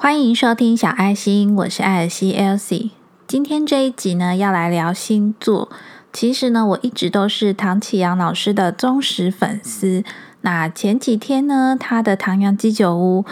[0.00, 2.90] 欢迎收听小爱心，我是艾尔西 Elsie。
[3.26, 5.68] 今天这一集呢，要来聊星座。
[6.12, 10.04] 其实呢，我一直都是唐启阳老师的忠实粉丝。
[10.42, 13.24] 那前几天呢，他的唐阳鸡酒屋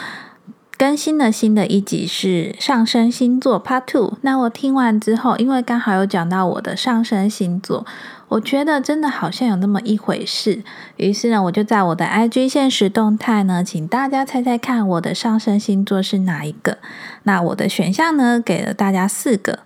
[0.79, 4.19] 更新了新的一集，是上升星座 Part Two。
[4.21, 7.87] 那我听完之后，因为刚好有讲到我的上升星座，
[8.29, 10.63] 我觉得真的好像有那么一回事。
[10.97, 16.77] 于是呢，我就在我的 IG 现实动态呢，请大家猜猜看我的上升星座是哪一个。
[17.23, 19.61] 那我的选项呢，给了大家四个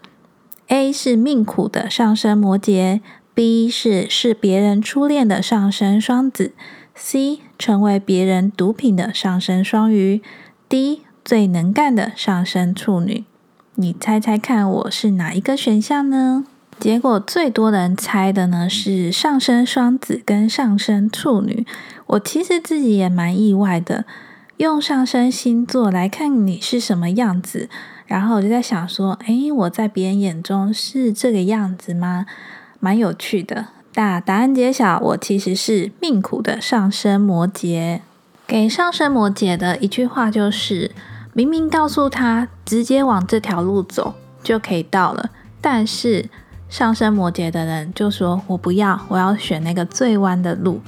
[0.69, 3.01] ：A 是命苦的上升摩羯
[3.35, 6.53] ，B 是是别人初恋的上升双子。
[6.95, 10.21] C 成为别人毒品的上升双鱼
[10.71, 13.25] ，D 最能干的上升处女。
[13.75, 16.45] 你猜猜看，我是哪一个选项呢？
[16.79, 21.67] 结果最多人猜的呢是上升双子跟上升处女。
[22.07, 24.05] 我其实自己也蛮意外的，
[24.59, 27.69] 用上升星座来看你是什么样子，
[28.07, 32.27] 然后我就在想说，诶，我在别人眼中是这个样子吗？
[32.79, 33.67] 蛮有趣的。
[33.93, 37.99] 答答案揭晓，我其实是命苦的上升摩羯。
[38.51, 40.91] 给上升摩羯的一句话就是：
[41.33, 44.13] 明明告诉他直接往这条路走
[44.43, 46.29] 就可以到了，但是
[46.69, 50.81] 上升摩羯的人就说：“我不要，我要选那个最弯的路。”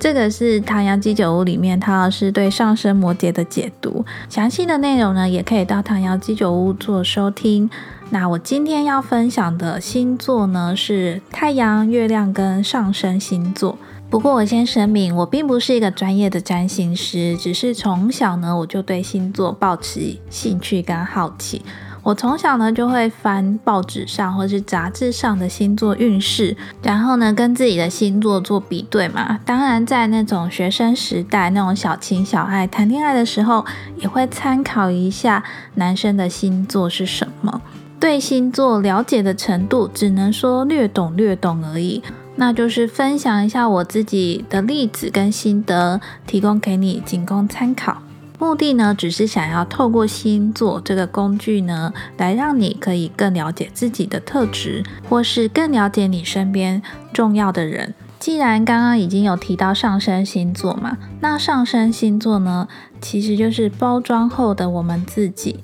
[0.00, 4.06] 这个是《唐阳鸡酒屋》里面，唐老师对上升摩羯的解读。
[4.30, 7.68] 详细的内容呢，也可以到《唐阳鸡酒屋》做收听。
[8.08, 13.76] 那我今天要分享的星座呢，是太阳、月亮跟上升星座。
[14.10, 21.62] 不过我先声明，我并不是一个专业的占星师，只是从小呢，我就对星座抱持兴趣跟好奇。
[22.04, 29.40] 我从小呢就会翻报纸上或是杂志上的星座运势，然后呢跟自己的星座做比对嘛。
[29.44, 33.64] 当然，在那种学生时代，那种小情小爱谈恋爱的时候，
[33.96, 35.42] 也会参考一下
[35.76, 37.62] 男生的星座是什么。
[37.98, 42.02] 对星座了解的程度，只能说略懂略懂而已。
[42.36, 48.02] 那就是分享一下我自己的例子跟心得，提供给你仅供参考。
[48.38, 56.82] 目的呢，只是想要透过星座这个工具呢，来让你可以更了解自己的特质，或是更了解你身边
[57.12, 57.94] 重要的人。
[58.18, 62.66] 既然刚刚已经有提到上升星座嘛，那上升星座呢，
[63.00, 65.60] 其实就是包装后的我们自己。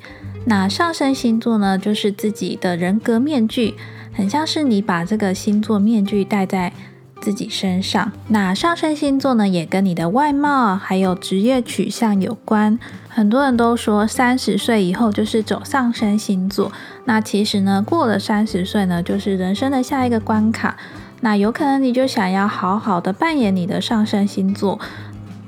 [0.47, 3.75] 那上升星座呢，就是自己的人格面具，
[4.21, 6.75] 很像是你把这个星座面具戴在
[7.23, 8.13] 自己身上。
[8.29, 12.79] 那上升星座呢，也跟你的外貌还有职业取向有关。
[13.09, 16.71] 很多人都说三十岁以后就是走上升星座，
[17.07, 20.77] 那其实呢，过了三十岁呢，就是人生的下一个关卡。
[21.23, 24.79] 那有可能你就想要好好的扮演你的上升星座，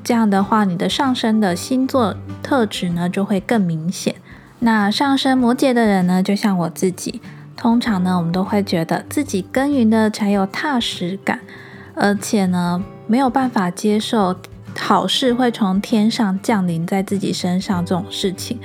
[0.03, 4.15] 这样的话，你的上升的星座特质呢，就会更明显。
[4.61, 7.21] 那上升摩羯的人呢，就像我自己，
[7.63, 11.39] 通常呢，我们都会觉得自己耕耘的才有踏实感，
[11.95, 14.35] 而且呢，没有办法接受
[14.77, 18.59] 好事会从天上降临在自己身上这种事情。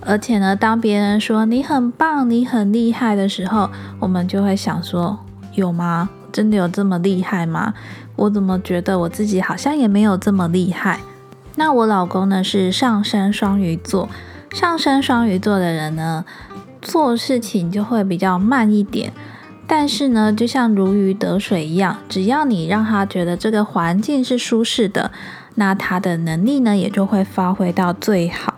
[0.00, 3.68] 而且呢，当别人说你很棒、你很厉害的时候，
[4.00, 5.18] 我们就会想说，
[5.52, 6.08] 有吗？
[6.32, 7.74] 真的有这么厉害吗？
[8.16, 11.00] 我怎么觉得我自己好像也没有这么厉害？
[11.56, 14.08] 那我老公呢，是上升双鱼座。
[14.54, 16.24] 上升双鱼座的人呢，
[16.80, 19.12] 做事情就会比较慢一点，
[19.66, 25.10] 但是呢，就像如鱼得水一样，只要你让他觉得这个环境是舒适的，
[25.56, 28.54] 那他的能力呢也就会发挥到最好。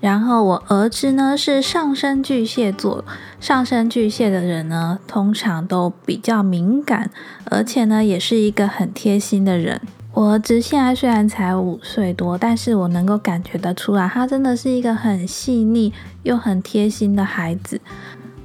[0.00, 3.04] 然后我儿子呢是上升巨蟹座，
[3.40, 7.10] 上升巨蟹的人呢，通常都比较敏感，
[7.46, 9.80] 而且呢，也是一个很贴心的人。
[10.18, 15.92] 我儿子现在虽然才五岁多，但是我能够感觉得出来，他真的是一个很细腻
[16.24, 17.80] 又很贴心的孩子。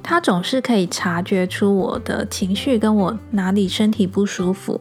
[0.00, 4.80] 他总是可以察觉出我的情绪跟我哪里身体不舒服，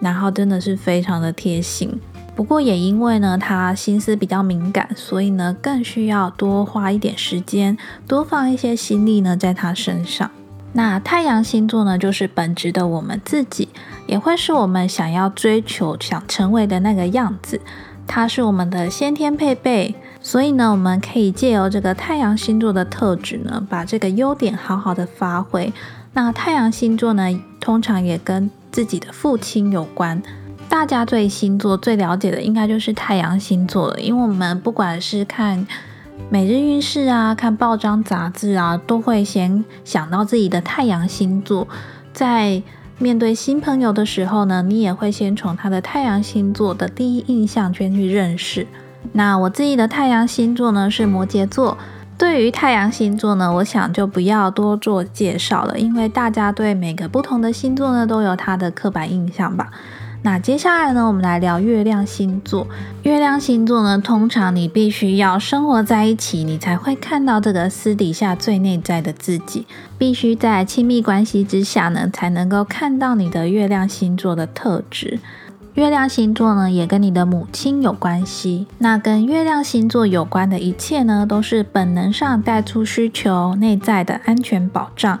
[0.00, 2.00] 然后真的是非常的贴心。
[2.34, 7.76] 不过也因为呢，他心思比较敏感，所以呢，更需要多花一点时间，
[8.08, 10.30] 多放一些心力呢在他身上。
[10.72, 13.68] 那太阳星座呢，就是本质的我们自己，
[14.06, 17.60] 也会是我们想要追求、想成为的那个样子。
[18.06, 25.72] 它是我们的先天配备，所以呢，我们可以借由这个太阳星座的特质呢，把这个优点好好的发挥。
[26.12, 27.24] 那太阳星座呢，
[27.60, 30.22] 通常也跟自己的父亲有关。
[30.68, 35.66] 大家对星座最了解的，应该就是太阳星座了，因为我们不管是看。
[36.28, 41.66] 每日运势啊，看报章杂志啊，都会先想到自己的太阳星座。
[42.12, 42.62] 在
[42.98, 48.66] 面对新朋友的时候呢，你也会先从他的太阳星座的第一印象先去认识。
[49.12, 51.78] 那我自己的太阳星座呢是摩羯座，
[52.18, 59.70] 对于太阳星座呢，我想就不要多做介绍了，因为大家对每个不同的星座呢都有它的刻板印象吧。
[60.22, 62.66] 那接下来呢，我们来聊月亮星座。
[63.04, 69.66] 月亮星座呢，通常你必须要生活在一起，你才会看到这个私底下最内在的自己。
[69.96, 75.18] 必须在亲密关系之下呢，才能够看到你的月亮星座的特质。
[75.74, 78.66] 月亮星座呢，也跟你的母亲有关系。
[78.78, 85.18] 那跟月亮星座有关的一切呢，都是本能上带出需求、内在的安全保障，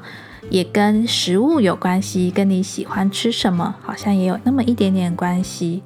[0.50, 2.30] 也跟食物有关系。
[2.30, 5.82] 跟你喜欢吃什么，好像也有那么一点点关系。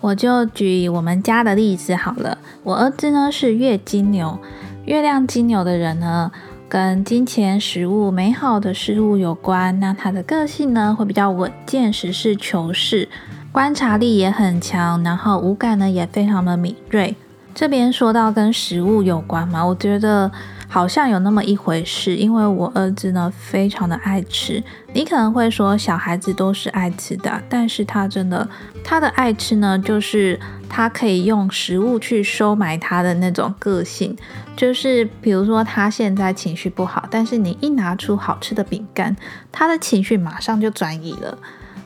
[0.00, 2.38] 我就举我们家的例子好了。
[2.64, 4.38] 我儿子呢是月金牛，
[4.84, 6.30] 月亮金牛的人呢，
[6.68, 9.78] 跟金钱、食物、美好的事物有关。
[9.80, 13.08] 那他的个性呢，会比较稳健、实事求是。
[13.50, 17.16] 观察力也很强，然后五感呢也非常的敏锐。
[17.54, 20.30] 这边说到跟食物有关嘛，我觉得
[20.76, 24.62] 好像有那么一回事，因为我儿子呢非常的爱吃。
[24.92, 28.46] 你可能会说小孩子都是爱吃的，但是他真的
[28.84, 30.38] 他的爱吃呢，就是
[30.68, 34.14] 他可以用食物去收买他的那种个性。
[34.54, 39.16] 就是比如说他现在情绪不好，但是你一拿出好吃的饼干，
[39.50, 41.38] 他的情绪马上就转移了。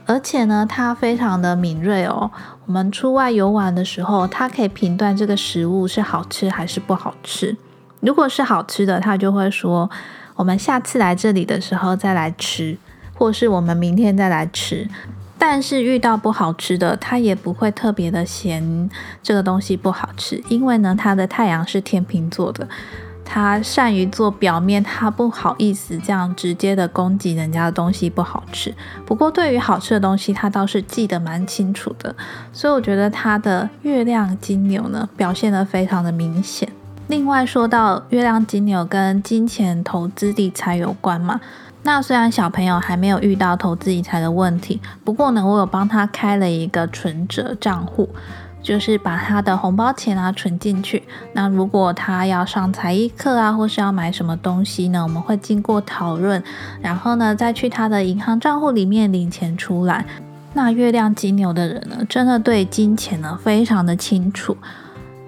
[0.04, 2.28] 而且呢，他非常的敏锐哦。
[2.66, 7.56] 我们出外游玩的时候，他可以评断这个食物是好吃还是不好吃。
[8.00, 9.90] 如果是好吃的，他就会说
[10.36, 12.76] ：“我们下次来这里的时候再来吃，
[13.14, 14.88] 或是我们明天再来吃。”
[15.38, 18.90] 但是遇到不好吃的，他也不会特别的嫌
[19.22, 22.68] 这个东西不好吃，因为呢，他的太阳是天秤座的。
[23.24, 28.74] 他善于做表面，他不好意思这样直接的攻击人家的东西不好吃。
[29.06, 32.14] 不过对于好吃的东西，他倒是记得蛮清楚的。
[32.52, 36.68] 所以我觉得他的月亮金牛呢，表现得非常的明显。
[37.10, 41.40] 另外说到月亮金牛跟金钱投资理财有关嘛，
[41.82, 48.08] 那虽然小朋友还没有遇到投资理财的问题，不过呢，我有帮他开了一个存折账户。
[48.62, 51.02] 就是把他的红包钱啊存进去。
[51.32, 56.42] 那如果他要上才艺课啊，或是要买什么东西呢，我们会经过讨论，
[56.82, 60.04] 然后呢再去他的银行账户里面领钱出来。
[60.52, 64.54] 那月亮金牛的人呢，真的对金钱呢非常的清楚。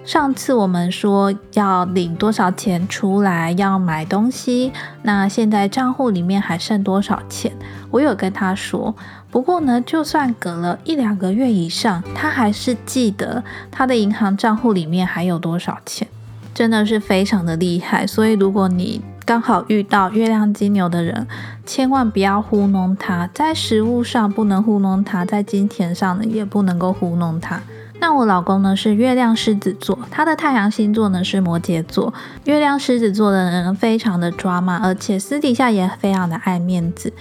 [0.05, 4.71] 上次我们说要领多少钱出来要买东西，
[5.03, 7.53] 那现在账户里面还剩多少钱？
[7.89, 8.93] 我有跟他说。
[9.31, 16.07] 不过呢，就算隔了一两个月以上，他还是记得他的银行账户里面还有多少钱，
[16.53, 18.05] 真的是非常的厉害。
[18.05, 21.25] 所以如果你刚好遇到月亮金牛的人，
[21.65, 27.61] 千万不要糊弄他，在食物上不能糊弄他，在金钱上呢也不能够糊弄他。
[28.03, 32.13] 那我老公呢是月亮狮子座，他的太阳星座呢是摩羯座。
[32.43, 37.13] 月亮狮子座的人非常的抓马，而且私底下也非常的爱面子。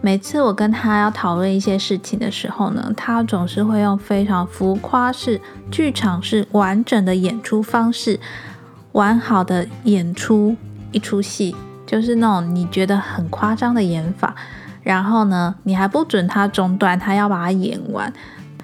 [0.00, 5.38] 每次我跟他要讨论一些事情的时候呢，他总是会用非常浮夸式、
[5.70, 8.18] 剧场式、完整的演出方式，
[8.92, 10.56] 完好的演出
[10.90, 11.54] 一出戏，
[11.84, 14.34] 就是那种你觉得很夸张的演法。
[14.82, 18.10] 然后呢，你还不准他中断，他要把它演完。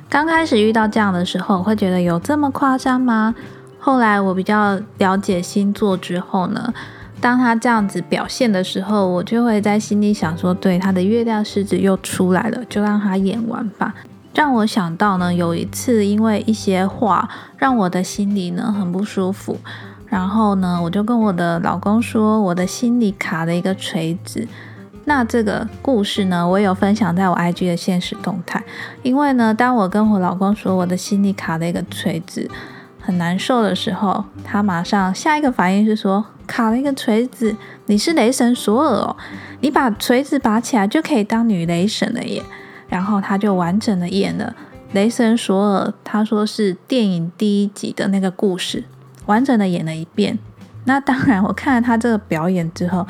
[0.08, 3.35] 刚开始遇到这样的时候，会觉得有这么夸张吗？
[3.79, 6.73] 后来我比较了解星座之后呢。
[7.19, 13.94] 当他这样子表现的时候，我就会在心里想说：对，他的月亮狮子又出来了，就让他演完吧。
[14.34, 19.58] 让我想到呢，有一次因为一些话，让我的心里呢很不舒服。
[20.06, 24.46] 然后呢，我就跟我的老公说，我的心里卡了一个锤子。
[25.06, 28.63] 那这个故事呢，我有分享在我 IG 的现实动态。
[29.03, 32.48] 因为呢，当我跟我老公说我的心里卡了一个锤子，
[33.01, 36.25] 很难受的时候，他马上下一个反应是说。
[36.46, 39.17] 卡了一个锤子，你是雷神索尔哦，
[39.63, 42.41] 你把锤子拔起来就可以当女雷神了耶。
[42.89, 44.55] 然后他就完整的演了
[44.93, 48.84] 雷神索尔，他说是电影第一集的那个故事，
[49.27, 50.39] 完整的演了一遍。
[50.84, 53.05] 那当然，我看了他这个表演之后，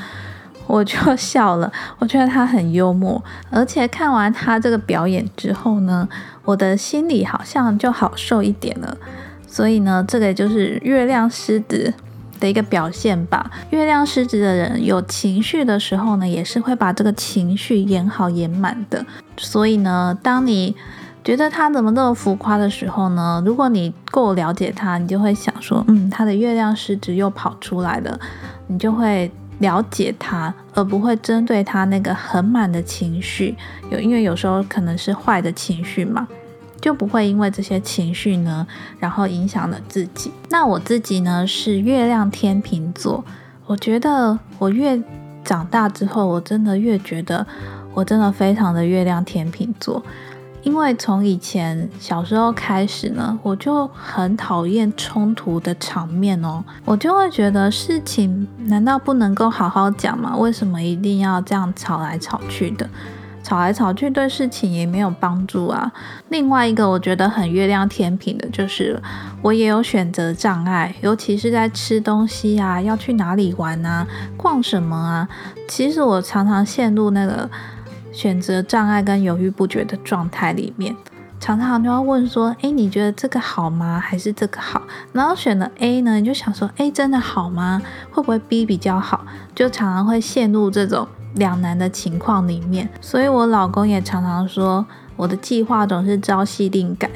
[0.66, 6.08] 我就笑了，我觉得他很幽默，而且看完他这个表演之后呢，
[6.44, 8.96] 我的心里好像就好受一点了。
[9.46, 11.94] 所以呢，这个就是月亮狮子。
[12.38, 13.50] 的一个表现吧。
[13.70, 19.04] 月亮狮子的人有情绪的时候呢，也是会把这个情绪演好演满的。
[19.38, 20.76] 所以呢，当你
[21.25, 28.20] 觉得他怎么那么浮夸的时候呢，如果你够了解他，你就会想说，嗯，他的月亮狮子又跑出来了。
[28.66, 33.57] 你就会了解他，而不会针对他那个很满的情绪。
[33.91, 36.27] 有，因为有时候可能是坏的情绪嘛。
[36.79, 38.65] 就不会因为这些情绪呢，
[39.01, 40.31] 然后影响了自己。
[40.51, 43.25] 那我自己呢是月亮天秤座，
[43.67, 45.03] 我觉得我越
[45.43, 47.45] 长大之后，我真的越觉得
[47.93, 50.01] 我真的非常的月亮天秤座。
[50.66, 60.37] 因为从以前小时候开始呢，我就很讨厌冲突的场面哦，我就会觉得事情难道不能够好好讲吗？
[60.37, 62.90] 为什么一定要这样吵来吵去的？
[63.44, 65.92] 吵来吵去对事情也没有帮助啊。
[66.30, 69.00] 另外一个我觉得很月亮天平的就是，
[69.42, 74.04] 我也有选择障碍，尤其是在吃东西啊，要去哪里玩啊，
[74.37, 75.28] 逛什么啊，
[75.68, 77.49] 其实我常常陷入那个。
[78.16, 80.96] 选择障碍跟犹豫不决的状态里面，
[81.38, 84.00] 常常就要问说：“诶，你觉得这个好吗？
[84.00, 84.80] 还是这个好？”
[85.12, 87.82] 然后选了 A 呢，你就想说：“诶，真的好吗？
[88.11, 92.88] 会不会 B 比较好？”就常常会陷入这种两难的情况里面。
[93.02, 97.11] 所以我老公也常常说，我的计划总是朝夕定改，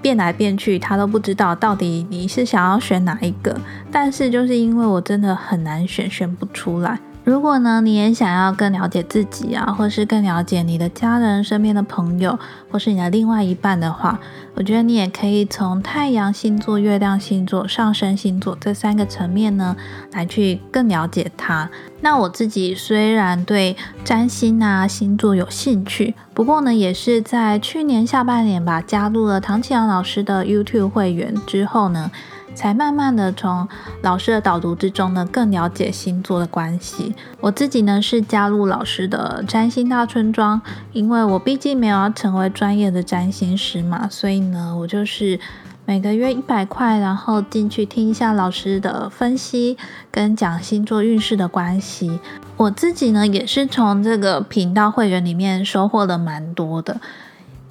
[0.00, 3.60] 变来变去，他都不知道到底你是想要选哪一个。
[3.90, 6.98] 但是就是因为我真的很难选，选不出来。
[7.24, 12.36] 如果呢，你也想要更了解自己啊，或是更了解你的家人、身边的朋友，
[12.68, 14.18] 或是你的另外一半的话，
[14.54, 19.76] 我觉得你也可以从太阳星座、月亮星座、上升星座这三个层面呢，
[20.12, 21.70] 来去更了解他。
[22.00, 32.10] 那我自己虽然对占星啊、星座有兴趣，不过呢，也是在去年下半年吧，加入了唐启阳老师的 YouTube 会员之后呢。
[32.54, 33.66] 才慢慢的从
[34.02, 37.14] 老师的导读之中呢，更了解星座的关系。
[37.40, 40.60] 我自己呢是加入老师的占星大村庄，
[40.92, 45.40] 因为我毕竟没有要成为专业的占星师嘛，所以呢，我就是
[45.84, 49.76] 每个月一百块，然后进去听一下老师的分析，
[50.10, 52.20] 跟讲星座运势的关系。
[52.56, 57.00] 我自己呢也是从这个频道会员里面收获了蛮多的。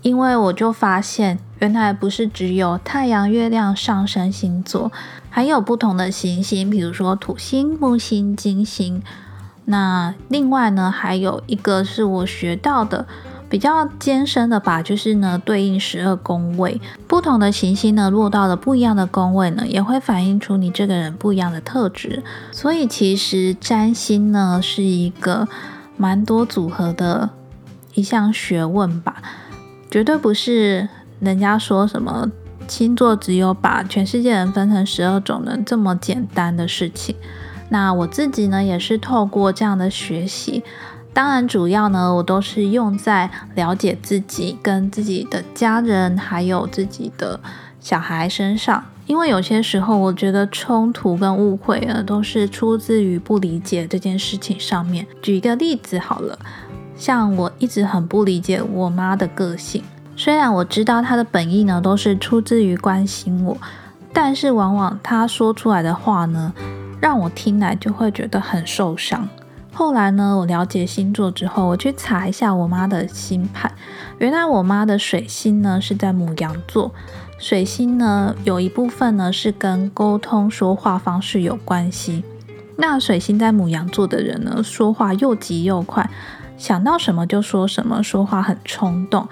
[0.01, 4.91] 因为我就发现，原来不是只有太阳、月亮、上升星座，
[5.29, 9.03] 还有不同的行星，比如说土星、木星、金星。
[9.65, 13.05] 那另外呢，还有一个是我学到的
[13.47, 22.23] 比较艰深的吧，就是呢，对应十二宫位，不同的行星呢落到了不一样的宫位呢，也会反映出你这个人不一样的特质。
[22.51, 25.47] 所以其实占星呢是一个
[25.95, 27.29] 蛮多组合的
[27.93, 29.21] 一项学问吧。
[29.91, 30.87] 绝对不是
[31.21, 32.29] 人家说什么
[32.67, 37.15] 星座只有把全世界人分成十二种人这么简单的事情。
[37.69, 40.63] 那我自己呢，也是透过这样的学习，
[41.13, 47.39] 当然主要呢，我都是用在了解自己、跟自己的家人还有自己的
[47.79, 48.83] 小孩身上。
[49.07, 55.05] 因为有些时候，我觉得冲突跟误会呢，都是出自于不理解这件事情上面。
[55.21, 56.37] 举一个例子好了。
[56.95, 59.83] 像我一直很不理解我妈的个性，
[60.15, 63.57] 虽然我知道他的本意呢都是出自于关心我，
[64.13, 66.53] 但是往往他说出来的话呢，
[66.99, 69.27] 让我听来就会觉得很受伤。
[69.73, 73.71] 后来呢，我了解星座之后，我去查一下我妈的星盘，
[74.19, 76.93] 原来我妈的水星呢是在母羊座，
[77.39, 82.23] 水星呢有一部分呢是跟沟通说话方式有关系。
[82.75, 86.09] 那水星在母羊座的人呢，说话又急又快。
[86.57, 89.27] 想到什么就说什么，说话很冲动，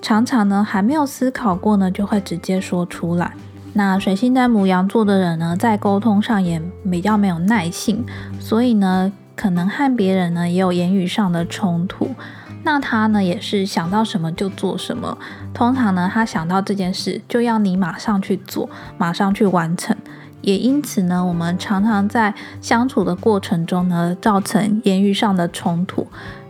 [0.00, 3.32] 常常呢还没有思考过呢，就会直接说出来。
[3.72, 8.04] 那水星在母羊座的人呢，在沟通上也比较没有耐性，
[8.38, 12.14] 所以呢，可能和别人呢也有言语上的冲突。
[12.62, 15.18] 那他呢也是想到什么就做什么，
[15.52, 19.96] 通常呢他想到这件事就要你马上去做，马上去完成。
[20.42, 26.06] 也因此呢，我们常常在相处的过程中呢，造成言语上的冲突。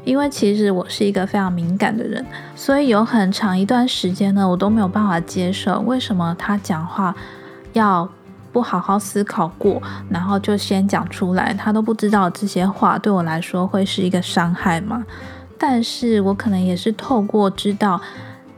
[0.07, 7.13] 因为其实我是一个非常敏感的人，所以有很长一段时间呢，我都没有办法接受为什么他讲话
[7.73, 8.09] 要
[8.53, 15.05] 不好好思考过，然后就先讲出来，他都不知道这些话对我来说会是一个伤害吗？
[15.59, 18.01] 但是我可能也是透过知道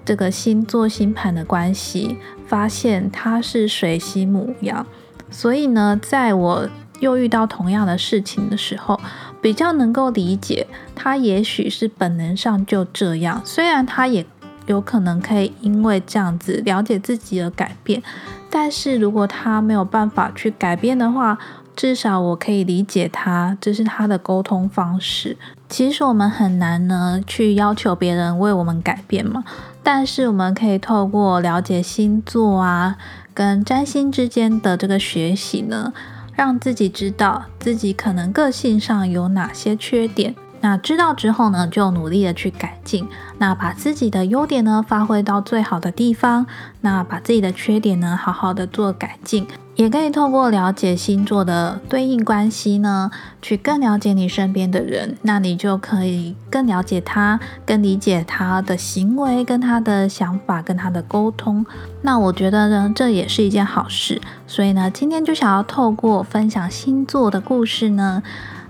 [0.05, 4.87] 这个星座星盘的关系，发现他是水星母羊，
[5.31, 6.69] 所以呢，在我
[7.00, 9.00] 又遇到同样的事情的时候。
[9.40, 13.40] 比较能够理解他，也许是本能上就这样。
[13.45, 14.25] 虽然他也
[14.66, 18.02] 有可能可以因为这样子了解自己而改变，
[18.50, 21.38] 但是如果他没有办法去改变的话，
[21.76, 25.37] 至少我可以理解他，这是他的沟通方式。
[25.68, 29.45] 其实我们很难呢去要求别人为我们改变嘛，
[29.83, 32.97] 但是我们可以透过了解星座啊
[33.33, 35.92] 跟占星之间的这个学习呢。
[36.38, 43.09] 让自己知道自己可能个性上有哪些缺点，那知道之后呢，就努力的去改进。
[43.38, 46.47] 那把自己的优点呢发挥到最好的地方，
[46.83, 49.49] 那把自己的缺点呢好好的做改进。
[49.78, 61.64] 也可以透过了解星座的对应关系呢，去更了解你身边的人，那你就可以更了解他，更理解他的行为、跟他的想法、跟他的沟通。
[62.02, 64.20] 那我觉得呢，这也是一件好事。
[64.49, 68.20] 所以呢，今天就想要透过分享星座的故事呢，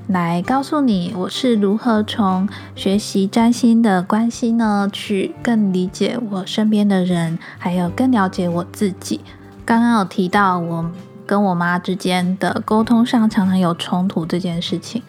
[0.08, 2.46] 来告诉你我是如何从
[2.76, 9.22] 学习占星的关系呢，去更理解我身边的人，还有更了解我自己。
[9.68, 10.90] 刚刚有提到我
[11.26, 15.02] 跟我妈之间的沟通上常常有冲突这件事情。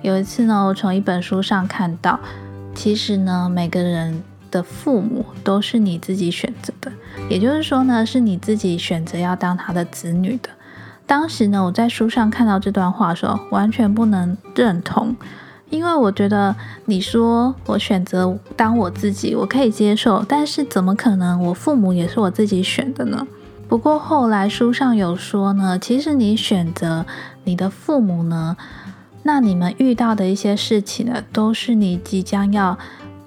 [0.00, 2.18] 有一次呢，我从一本书上看到，
[2.74, 6.90] 其实呢，每个人的父母都是你自己选择的，
[7.28, 10.48] 也就是说呢，是你自己选择要当他的子女的。
[11.04, 15.14] 当时呢，我在书上看到这段话的时候，完全不能认同，
[15.68, 16.56] 因为我觉得
[16.86, 23.26] 你说我选择当我自己，我可以接受，但是怎么可能我父母也是我自己选的呢？
[23.68, 27.04] 不过后来书上有说呢，其实你选择
[27.44, 28.56] 你的父母呢，
[29.24, 32.78] 那你们遇到的一些事情呢，都是你即将要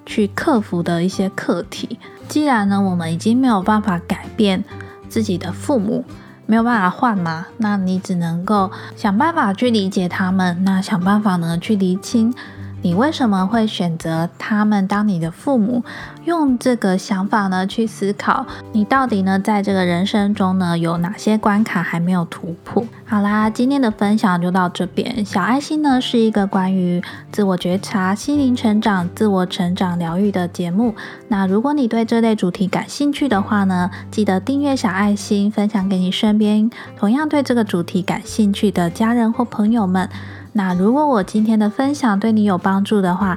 [0.06, 1.98] 去克服的一些课题。
[2.26, 4.64] 既然呢，我们已经没有办法改变
[5.08, 6.04] 自己的父母，
[6.46, 12.34] 没有办法换嘛，那你只能够想办法去理解他们，那想办法呢去厘清。
[12.82, 15.84] 你为什么会选择他们当你的父母？
[16.30, 22.86] 用这个想法呢去思考，你到底呢在这个人生中呢有哪些关卡还没有突破？
[23.04, 25.24] 好啦，今天的分享就到这边。
[25.24, 30.94] 小爱心呢是一个关于自我觉察、心灵成长、自我成长疗愈的节目。
[31.26, 40.08] 那如果你对这类主题感兴趣的话呢，记得订阅小爱心，分享给你身边同样对这个主题感兴趣的家人或朋友们。
[40.52, 43.36] 那如果我今天的分享对你有帮助的话，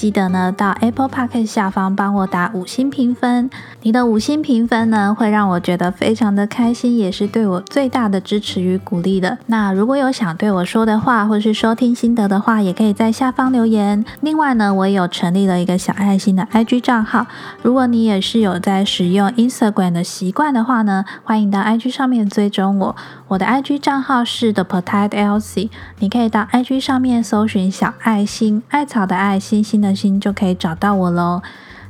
[0.00, 3.50] 记得呢，到 Apple Park 下方帮我打五星评分。
[3.82, 9.36] 你的五星评分呢，会让我觉得非常的开心，也是对我最大的支持与鼓励的。
[9.44, 14.02] 那如果有想对我说的话，或是收听心得的话，也可以在下方留言。
[14.22, 17.26] 另外呢，我也有成立了一个小爱心的 IG 账号。
[17.60, 22.96] 如果你也是有在使用 Instagram 的习惯的话呢，欢迎到 IG 上面追踪我。
[23.30, 29.94] 我的 IG 账号是 The Potato Elsie，你可以到 IG 上面搜寻小爱心，艾草的爱，心星的。
[29.94, 31.40] 心就可以找到我喽。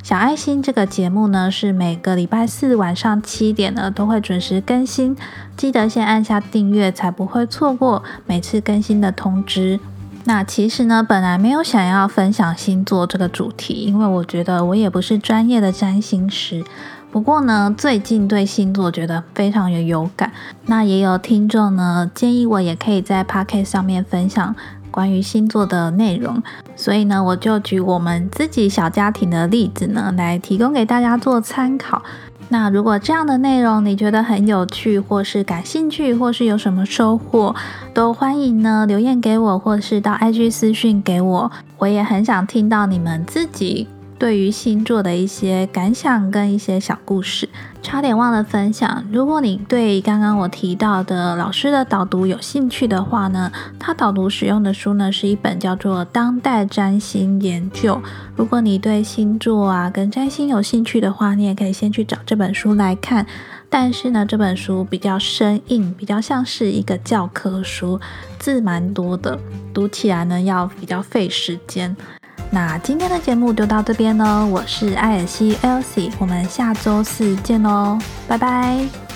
[0.03, 5.17] 小爱心这个节目呢，是每个礼拜四晚上七点呢都会准时更新，
[5.57, 9.81] 记得先按下订阅，才不会错过每次更新的通知。
[10.25, 16.63] 那其实呢，本来没有想要分享星座这个主题，因为我觉得我也不是专业的占星师。
[17.11, 20.33] 不过呢，最近对星座觉得非常有有感，
[20.67, 24.55] 那也有听众呢建议我也可以在 p o c a s t 上面分享。
[24.93, 26.43] 关于星座的内容，
[26.75, 32.03] 所以呢，我就举我们自己小家庭的例子呢，来提供给大家做参考。
[32.49, 37.55] 那如果这样的内容你觉得很有趣，或是感兴趣，或是有什么收获，
[37.95, 41.53] 都欢迎呢留言给我，或是到 IG 私讯给我。
[41.79, 43.87] 我也很想听到你们自己。
[44.21, 47.49] 对于星座的一些感想跟一些小故事，
[47.81, 49.03] 差点忘了分享。
[49.11, 57.95] 如果你对刚刚我提到的老师的导读有兴趣的话呢，他导读使用的书呢是一本叫做《当代占星研究》。
[58.37, 63.25] 如果你对星座啊跟占星有兴趣的话，你也可以先去找这本书来看。
[63.71, 67.99] 但是呢，这本书比较生硬，比较像是一个教科书，
[68.39, 69.39] 字蛮多的，
[69.73, 71.97] 读起来呢要比较费时间。
[72.53, 79.10] 那今天的节目就到这边喽，我是艾尔西 Elsie，我们下周四见喽，拜拜。